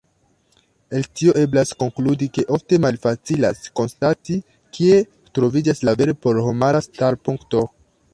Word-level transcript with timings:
El 0.99 1.03
tio 1.19 1.33
eblas 1.41 1.73
konkludi, 1.81 2.27
ke 2.37 2.45
ofte 2.55 2.79
malfacilas 2.85 3.61
konstati, 3.81 4.39
kie 4.79 4.97
troviĝas 5.39 5.83
la 5.91 5.95
vere 6.01 6.17
porhomara 6.25 6.83
starpunkto. 6.87 7.63